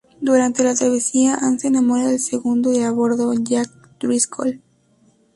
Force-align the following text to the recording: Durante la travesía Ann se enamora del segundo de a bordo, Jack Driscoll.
Durante 0.19 0.63
la 0.63 0.73
travesía 0.73 1.35
Ann 1.35 1.59
se 1.59 1.67
enamora 1.67 2.07
del 2.07 2.17
segundo 2.19 2.71
de 2.71 2.85
a 2.85 2.91
bordo, 2.91 3.33
Jack 3.35 3.69
Driscoll. 3.99 4.59